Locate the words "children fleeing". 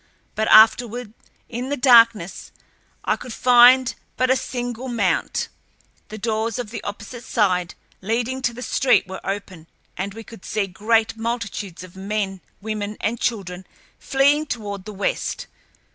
13.19-14.47